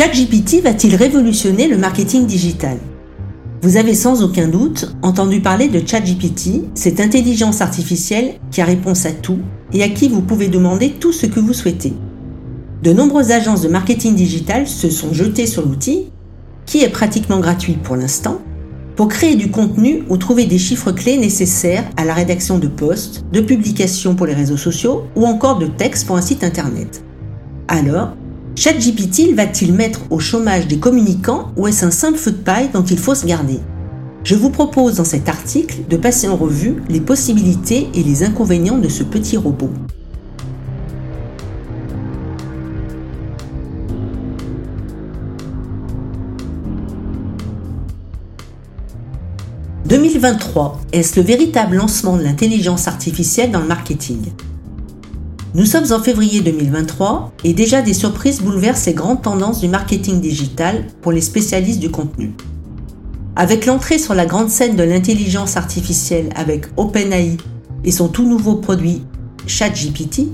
ChatGPT 0.00 0.62
va-t-il 0.62 0.96
révolutionner 0.96 1.68
le 1.68 1.76
marketing 1.76 2.24
digital? 2.24 2.78
Vous 3.60 3.76
avez 3.76 3.92
sans 3.92 4.22
aucun 4.22 4.48
doute 4.48 4.96
entendu 5.02 5.42
parler 5.42 5.68
de 5.68 5.86
ChatGPT, 5.86 6.62
cette 6.74 7.00
intelligence 7.00 7.60
artificielle 7.60 8.36
qui 8.50 8.62
a 8.62 8.64
réponse 8.64 9.04
à 9.04 9.12
tout 9.12 9.40
et 9.74 9.82
à 9.82 9.90
qui 9.90 10.08
vous 10.08 10.22
pouvez 10.22 10.48
demander 10.48 10.92
tout 10.92 11.12
ce 11.12 11.26
que 11.26 11.38
vous 11.38 11.52
souhaitez. 11.52 11.92
De 12.82 12.94
nombreuses 12.94 13.30
agences 13.30 13.60
de 13.60 13.68
marketing 13.68 14.14
digital 14.14 14.66
se 14.66 14.88
sont 14.88 15.12
jetées 15.12 15.46
sur 15.46 15.66
l'outil, 15.66 16.06
qui 16.64 16.82
est 16.82 16.88
pratiquement 16.88 17.40
gratuit 17.40 17.74
pour 17.74 17.96
l'instant, 17.96 18.40
pour 18.96 19.08
créer 19.08 19.34
du 19.34 19.50
contenu 19.50 20.04
ou 20.08 20.16
trouver 20.16 20.46
des 20.46 20.56
chiffres 20.56 20.92
clés 20.92 21.18
nécessaires 21.18 21.84
à 21.98 22.06
la 22.06 22.14
rédaction 22.14 22.58
de 22.58 22.68
posts, 22.68 23.22
de 23.34 23.42
publications 23.42 24.14
pour 24.14 24.24
les 24.24 24.32
réseaux 24.32 24.56
sociaux 24.56 25.02
ou 25.14 25.26
encore 25.26 25.58
de 25.58 25.66
textes 25.66 26.06
pour 26.06 26.16
un 26.16 26.22
site 26.22 26.42
internet. 26.42 27.04
Alors, 27.68 28.16
ChatGPT 28.56 29.32
va-t-il 29.34 29.72
mettre 29.72 30.00
au 30.10 30.18
chômage 30.18 30.66
des 30.66 30.78
communicants 30.78 31.52
ou 31.56 31.66
est-ce 31.66 31.86
un 31.86 31.90
simple 31.90 32.18
feu 32.18 32.32
de 32.32 32.36
paille 32.36 32.68
dont 32.72 32.82
il 32.82 32.98
faut 32.98 33.14
se 33.14 33.24
garder? 33.24 33.58
Je 34.22 34.34
vous 34.34 34.50
propose 34.50 34.96
dans 34.96 35.04
cet 35.04 35.30
article 35.30 35.76
de 35.88 35.96
passer 35.96 36.28
en 36.28 36.36
revue 36.36 36.82
les 36.88 37.00
possibilités 37.00 37.88
et 37.94 38.02
les 38.02 38.22
inconvénients 38.22 38.76
de 38.76 38.88
ce 38.88 39.02
petit 39.02 39.38
robot. 39.38 39.70
«2023, 49.86 50.80
est-ce 50.92 51.18
le 51.18 51.26
véritable 51.26 51.76
lancement 51.76 52.16
de 52.16 52.22
l'intelligence 52.22 52.86
artificielle 52.88 53.50
dans 53.50 53.60
le 53.60 53.66
marketing? 53.66 54.18
Nous 55.52 55.66
sommes 55.66 55.90
en 55.92 56.00
février 56.00 56.42
2023 56.42 57.32
et 57.42 57.54
déjà 57.54 57.82
des 57.82 57.92
surprises 57.92 58.40
bouleversent 58.40 58.82
ces 58.82 58.94
grandes 58.94 59.22
tendances 59.22 59.60
du 59.60 59.66
marketing 59.66 60.20
digital 60.20 60.84
pour 61.02 61.10
les 61.10 61.20
spécialistes 61.20 61.80
du 61.80 61.90
contenu. 61.90 62.34
Avec 63.34 63.66
l'entrée 63.66 63.98
sur 63.98 64.14
la 64.14 64.26
grande 64.26 64.48
scène 64.48 64.76
de 64.76 64.84
l'intelligence 64.84 65.56
artificielle 65.56 66.28
avec 66.36 66.66
OpenAI 66.76 67.36
et 67.84 67.90
son 67.90 68.06
tout 68.06 68.28
nouveau 68.28 68.56
produit 68.56 69.02
ChatGPT, 69.46 70.28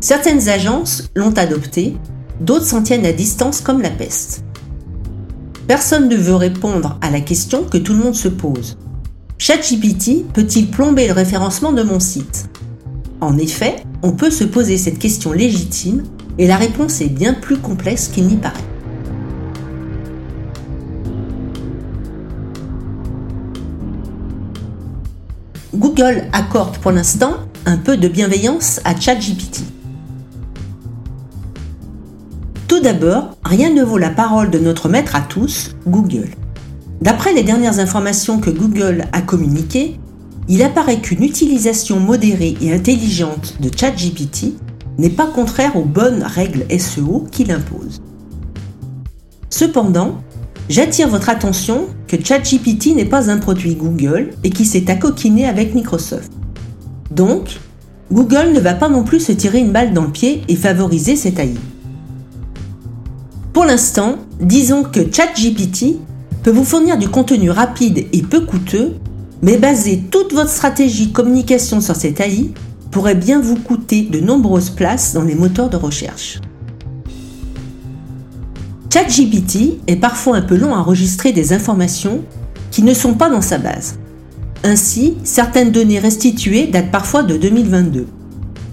certaines 0.00 0.48
agences 0.48 1.10
l'ont 1.14 1.34
adopté, 1.34 1.96
d'autres 2.40 2.66
s'en 2.66 2.82
tiennent 2.82 3.06
à 3.06 3.12
distance 3.12 3.60
comme 3.60 3.82
la 3.82 3.90
peste. 3.90 4.42
Personne 5.68 6.08
ne 6.08 6.16
veut 6.16 6.34
répondre 6.34 6.98
à 7.02 7.10
la 7.10 7.20
question 7.20 7.62
que 7.62 7.78
tout 7.78 7.92
le 7.92 8.00
monde 8.00 8.16
se 8.16 8.28
pose. 8.28 8.76
ChatGPT 9.38 10.24
peut-il 10.32 10.70
plomber 10.70 11.06
le 11.06 11.12
référencement 11.12 11.72
de 11.72 11.84
mon 11.84 12.00
site? 12.00 12.45
En 13.20 13.38
effet, 13.38 13.76
on 14.02 14.12
peut 14.12 14.30
se 14.30 14.44
poser 14.44 14.76
cette 14.76 14.98
question 14.98 15.32
légitime 15.32 16.02
et 16.38 16.46
la 16.46 16.56
réponse 16.56 17.00
est 17.00 17.08
bien 17.08 17.32
plus 17.32 17.56
complexe 17.56 18.08
qu'il 18.08 18.26
n'y 18.26 18.36
paraît. 18.36 18.54
Google 25.74 26.24
accorde 26.32 26.76
pour 26.78 26.92
l'instant 26.92 27.36
un 27.64 27.78
peu 27.78 27.96
de 27.96 28.08
bienveillance 28.08 28.80
à 28.84 28.98
ChatGPT. 28.98 29.62
Tout 32.68 32.80
d'abord, 32.80 33.36
rien 33.44 33.72
ne 33.72 33.82
vaut 33.82 33.98
la 33.98 34.10
parole 34.10 34.50
de 34.50 34.58
notre 34.58 34.88
maître 34.88 35.16
à 35.16 35.20
tous, 35.22 35.74
Google. 35.86 36.28
D'après 37.00 37.32
les 37.32 37.42
dernières 37.42 37.78
informations 37.78 38.40
que 38.40 38.50
Google 38.50 39.04
a 39.12 39.22
communiquées, 39.22 39.98
il 40.48 40.62
apparaît 40.62 41.00
qu'une 41.00 41.24
utilisation 41.24 41.98
modérée 41.98 42.56
et 42.60 42.72
intelligente 42.72 43.56
de 43.60 43.70
ChatGPT 43.74 44.54
n'est 44.98 45.10
pas 45.10 45.26
contraire 45.26 45.76
aux 45.76 45.84
bonnes 45.84 46.22
règles 46.22 46.66
SEO 46.78 47.26
qu'il 47.30 47.50
impose. 47.50 48.00
Cependant, 49.50 50.22
j'attire 50.68 51.08
votre 51.08 51.28
attention 51.28 51.88
que 52.06 52.16
ChatGPT 52.22 52.94
n'est 52.94 53.04
pas 53.04 53.30
un 53.30 53.38
produit 53.38 53.74
Google 53.74 54.30
et 54.44 54.50
qui 54.50 54.64
s'est 54.64 54.90
accoquiné 54.90 55.46
avec 55.46 55.74
Microsoft. 55.74 56.32
Donc, 57.10 57.58
Google 58.12 58.52
ne 58.52 58.60
va 58.60 58.74
pas 58.74 58.88
non 58.88 59.02
plus 59.02 59.20
se 59.20 59.32
tirer 59.32 59.58
une 59.58 59.72
balle 59.72 59.92
dans 59.92 60.04
le 60.04 60.12
pied 60.12 60.42
et 60.48 60.56
favoriser 60.56 61.16
cette 61.16 61.40
AI. 61.40 61.54
Pour 63.52 63.64
l'instant, 63.64 64.16
disons 64.40 64.84
que 64.84 65.00
ChatGPT 65.12 65.96
peut 66.42 66.50
vous 66.50 66.64
fournir 66.64 66.98
du 66.98 67.08
contenu 67.08 67.50
rapide 67.50 68.06
et 68.12 68.22
peu 68.22 68.42
coûteux 68.42 68.94
mais 69.42 69.58
baser 69.58 70.02
toute 70.10 70.32
votre 70.32 70.50
stratégie 70.50 71.12
communication 71.12 71.80
sur 71.80 71.96
cette 71.96 72.20
AI 72.20 72.50
pourrait 72.90 73.14
bien 73.14 73.40
vous 73.40 73.56
coûter 73.56 74.02
de 74.02 74.20
nombreuses 74.20 74.70
places 74.70 75.12
dans 75.12 75.22
les 75.22 75.34
moteurs 75.34 75.70
de 75.70 75.76
recherche. 75.76 76.40
ChatGPT 78.92 79.80
est 79.86 79.96
parfois 79.96 80.38
un 80.38 80.42
peu 80.42 80.56
long 80.56 80.74
à 80.74 80.78
enregistrer 80.78 81.32
des 81.32 81.52
informations 81.52 82.22
qui 82.70 82.82
ne 82.82 82.94
sont 82.94 83.14
pas 83.14 83.28
dans 83.28 83.42
sa 83.42 83.58
base. 83.58 83.98
Ainsi, 84.64 85.16
certaines 85.22 85.70
données 85.70 85.98
restituées 85.98 86.66
datent 86.66 86.90
parfois 86.90 87.22
de 87.22 87.36
2022. 87.36 88.06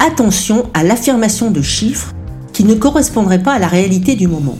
Attention 0.00 0.66
à 0.74 0.82
l'affirmation 0.82 1.50
de 1.50 1.62
chiffres 1.62 2.14
qui 2.52 2.64
ne 2.64 2.74
correspondraient 2.74 3.42
pas 3.42 3.52
à 3.52 3.58
la 3.60 3.68
réalité 3.68 4.16
du 4.16 4.26
moment. 4.26 4.58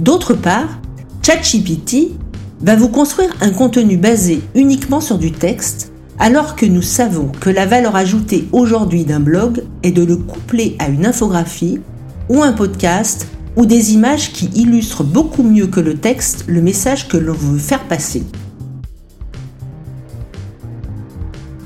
D'autre 0.00 0.34
part, 0.34 0.80
ChatGPT 1.22 2.10
va 2.60 2.76
vous 2.76 2.88
construire 2.88 3.34
un 3.40 3.50
contenu 3.50 3.96
basé 3.96 4.42
uniquement 4.54 5.00
sur 5.00 5.18
du 5.18 5.32
texte, 5.32 5.92
alors 6.18 6.56
que 6.56 6.66
nous 6.66 6.82
savons 6.82 7.28
que 7.40 7.50
la 7.50 7.66
valeur 7.66 7.96
ajoutée 7.96 8.48
aujourd'hui 8.52 9.04
d'un 9.04 9.20
blog 9.20 9.64
est 9.82 9.92
de 9.92 10.04
le 10.04 10.16
coupler 10.16 10.76
à 10.78 10.88
une 10.88 11.06
infographie 11.06 11.80
ou 12.28 12.42
un 12.42 12.52
podcast 12.52 13.26
ou 13.56 13.66
des 13.66 13.92
images 13.92 14.32
qui 14.32 14.46
illustrent 14.54 15.04
beaucoup 15.04 15.42
mieux 15.42 15.66
que 15.66 15.80
le 15.80 15.96
texte 15.96 16.44
le 16.46 16.62
message 16.62 17.08
que 17.08 17.16
l'on 17.16 17.34
veut 17.34 17.58
faire 17.58 17.84
passer. 17.84 18.22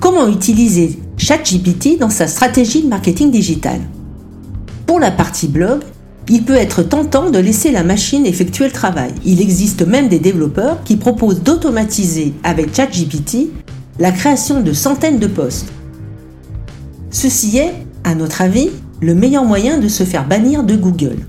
Comment 0.01 0.29
utiliser 0.29 0.99
ChatGPT 1.17 1.99
dans 1.99 2.11
sa 2.11 2.27
stratégie 2.27 2.83
de 2.83 2.89
marketing 2.89 3.31
digital? 3.31 3.81
Pour 4.87 5.01
la 5.01 5.11
partie 5.11 5.49
blog, 5.49 5.81
il 6.31 6.45
peut 6.45 6.57
être 6.57 6.83
tentant 6.83 7.31
de 7.31 7.39
laisser 7.39 7.71
la 7.71 7.85
machine 7.85 8.27
effectuer 8.27 8.67
le 8.67 8.73
travail. 8.73 9.13
Il 9.25 9.41
existe 9.41 9.87
même 9.87 10.09
des 10.09 10.19
développeurs 10.19 10.83
qui 10.85 10.97
proposent 10.97 11.43
d'automatiser 11.43 12.35
avec 12.43 12.75
ChatGPT 12.75 13.49
la 13.99 14.13
création 14.13 14.61
de 14.61 14.73
centaines 14.73 15.19
de 15.19 15.27
postes. 15.27 15.73
Ceci 17.11 17.59
est, 17.59 17.75
à 18.05 18.15
notre 18.15 18.43
avis, 18.43 18.71
le 19.01 19.15
meilleur 19.15 19.45
moyen 19.45 19.79
de 19.79 19.89
se 19.89 20.05
faire 20.05 20.27
bannir 20.27 20.65
de 20.65 20.77
Google. 20.77 21.27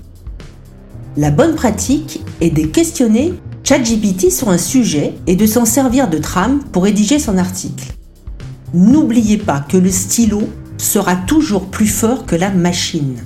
La 1.16 1.30
bonne 1.30 1.54
pratique 1.54 2.22
est 2.40 2.50
de 2.50 2.66
questionner 2.66 3.34
ChatGPT 3.64 4.30
sur 4.30 4.48
un 4.50 4.58
sujet 4.58 5.14
et 5.26 5.36
de 5.36 5.46
s'en 5.46 5.64
servir 5.64 6.08
de 6.08 6.18
trame 6.18 6.60
pour 6.72 6.84
rédiger 6.84 7.18
son 7.18 7.38
article. 7.38 7.94
N'oubliez 8.74 9.38
pas 9.38 9.60
que 9.60 9.76
le 9.76 9.90
stylo 9.90 10.42
sera 10.78 11.16
toujours 11.16 11.66
plus 11.66 11.86
fort 11.86 12.26
que 12.26 12.36
la 12.36 12.50
machine. 12.50 13.16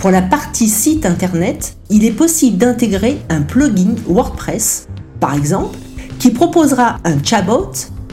Pour 0.00 0.10
la 0.10 0.22
partie 0.22 0.70
site 0.70 1.04
internet, 1.04 1.76
il 1.90 2.06
est 2.06 2.10
possible 2.10 2.56
d'intégrer 2.56 3.20
un 3.28 3.42
plugin 3.42 3.96
WordPress, 4.08 4.88
par 5.20 5.34
exemple, 5.34 5.76
qui 6.18 6.30
proposera 6.30 6.96
un 7.04 7.22
chatbot 7.22 7.70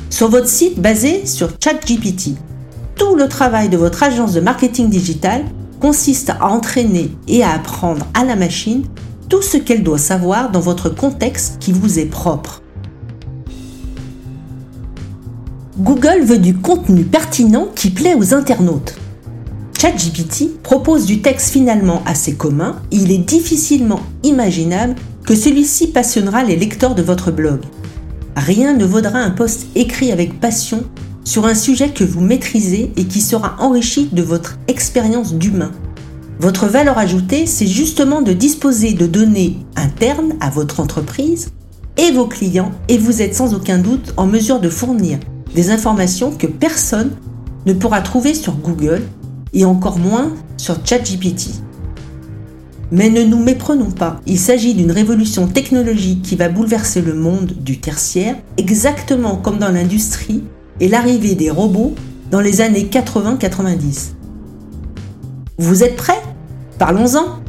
sur 0.09 0.27
votre 0.27 0.49
site 0.49 0.81
basé 0.81 1.25
sur 1.25 1.51
ChatGPT. 1.63 2.31
Tout 2.97 3.15
le 3.15 3.29
travail 3.29 3.69
de 3.69 3.77
votre 3.77 4.03
agence 4.03 4.33
de 4.33 4.41
marketing 4.41 4.89
digital 4.89 5.45
consiste 5.79 6.29
à 6.29 6.47
entraîner 6.47 7.09
et 7.29 7.41
à 7.41 7.53
apprendre 7.53 8.05
à 8.13 8.25
la 8.25 8.35
machine 8.35 8.83
tout 9.29 9.41
ce 9.41 9.55
qu'elle 9.55 9.83
doit 9.83 9.97
savoir 9.97 10.51
dans 10.51 10.59
votre 10.59 10.89
contexte 10.89 11.57
qui 11.61 11.71
vous 11.71 11.99
est 11.99 12.05
propre. 12.05 12.61
Google 15.79 16.23
veut 16.25 16.39
du 16.39 16.53
contenu 16.53 17.05
pertinent 17.05 17.69
qui 17.73 17.91
plaît 17.91 18.15
aux 18.15 18.33
internautes. 18.33 18.97
ChatGPT 19.79 20.59
propose 20.63 21.05
du 21.05 21.21
texte 21.21 21.51
finalement 21.51 22.01
assez 22.07 22.33
commun 22.33 22.81
et 22.91 22.95
il 22.95 23.11
est 23.11 23.19
difficilement 23.19 23.99
imaginable 24.23 24.95
que 25.23 25.35
celui-ci 25.35 25.87
passionnera 25.87 26.43
les 26.43 26.55
lecteurs 26.55 26.95
de 26.95 27.03
votre 27.03 27.29
blog. 27.29 27.59
Rien 28.35 28.73
ne 28.73 28.85
vaudra 28.85 29.19
un 29.19 29.29
post 29.29 29.67
écrit 29.75 30.11
avec 30.11 30.39
passion 30.39 30.83
sur 31.23 31.45
un 31.45 31.53
sujet 31.53 31.89
que 31.89 32.03
vous 32.03 32.21
maîtrisez 32.21 32.91
et 32.97 33.03
qui 33.05 33.21
sera 33.21 33.55
enrichi 33.59 34.09
de 34.11 34.23
votre 34.23 34.57
expérience 34.67 35.35
d'humain. 35.35 35.71
Votre 36.39 36.65
valeur 36.65 36.97
ajoutée, 36.97 37.45
c'est 37.45 37.67
justement 37.67 38.23
de 38.23 38.33
disposer 38.33 38.93
de 38.93 39.05
données 39.05 39.57
internes 39.75 40.33
à 40.39 40.49
votre 40.49 40.79
entreprise 40.79 41.51
et 41.97 42.11
vos 42.11 42.25
clients 42.25 42.71
et 42.89 42.97
vous 42.97 43.21
êtes 43.21 43.35
sans 43.35 43.53
aucun 43.53 43.77
doute 43.77 44.15
en 44.17 44.25
mesure 44.25 44.59
de 44.59 44.69
fournir 44.69 45.19
des 45.53 45.69
informations 45.69 46.31
que 46.31 46.47
personne 46.47 47.11
ne 47.67 47.73
pourra 47.73 48.01
trouver 48.01 48.33
sur 48.33 48.55
Google 48.55 49.03
et 49.53 49.65
encore 49.65 49.99
moins 49.99 50.33
sur 50.57 50.77
ChatGPT. 50.85 51.49
Mais 52.91 53.09
ne 53.09 53.23
nous 53.23 53.43
méprenons 53.43 53.91
pas, 53.91 54.21
il 54.25 54.39
s'agit 54.39 54.73
d'une 54.73 54.91
révolution 54.91 55.47
technologique 55.47 56.21
qui 56.21 56.35
va 56.35 56.47
bouleverser 56.47 57.01
le 57.01 57.13
monde 57.13 57.53
du 57.59 57.79
tertiaire, 57.79 58.37
exactement 58.57 59.35
comme 59.35 59.57
dans 59.57 59.71
l'industrie 59.71 60.43
et 60.79 60.87
l'arrivée 60.87 61.35
des 61.35 61.49
robots 61.49 61.95
dans 62.31 62.39
les 62.39 62.61
années 62.61 62.89
80-90. 62.89 64.11
Vous 65.57 65.83
êtes 65.83 65.97
prêts? 65.97 66.21
Parlons-en 66.77 67.39